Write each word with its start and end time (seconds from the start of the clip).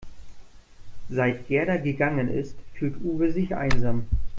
Seit 1.11 1.47
Gerda 1.47 1.77
gegangen 1.77 2.27
ist, 2.27 2.55
fühlt 2.73 2.99
Uwe 3.03 3.31
sich 3.31 3.55
einsam. 3.55 4.07